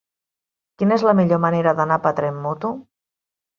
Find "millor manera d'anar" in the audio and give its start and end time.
1.19-2.01